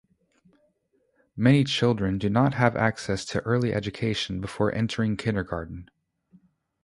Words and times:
Many 1.35 1.63
children 1.63 2.17
do 2.17 2.27
not 2.27 2.55
have 2.55 2.75
access 2.75 3.23
to 3.25 3.39
early 3.41 3.71
education 3.71 4.41
before 4.41 4.73
entering 4.73 5.15
kindergarten. 5.15 5.91